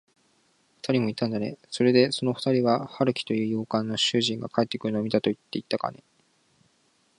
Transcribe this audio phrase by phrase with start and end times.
[0.77, 1.59] ふたりもいたんだね。
[1.69, 6.01] それで、そのふたりは、春木という洋館の主人が帰ってくるのを見たといっていたかね。